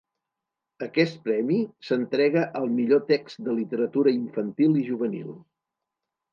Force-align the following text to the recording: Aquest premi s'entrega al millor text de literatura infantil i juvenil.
Aquest 0.85 1.19
premi 1.27 1.57
s'entrega 1.89 2.47
al 2.61 2.67
millor 2.79 3.05
text 3.13 3.45
de 3.51 3.57
literatura 3.61 4.17
infantil 4.23 4.83
i 4.85 4.89
juvenil. 4.93 5.33